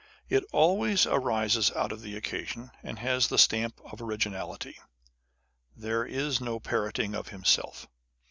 [0.29, 4.79] It always arises out of the occasion, and lias the stamp of originality.
[5.77, 7.87] There is no parroting of himself.